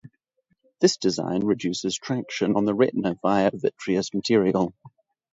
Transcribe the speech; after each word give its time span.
This 0.79 0.97
design 0.97 1.41
reduces 1.45 1.95
traction 1.95 2.55
on 2.55 2.65
the 2.65 2.73
retina 2.73 3.17
via 3.21 3.51
the 3.51 3.59
vitreous 3.69 4.11
material. 4.15 4.73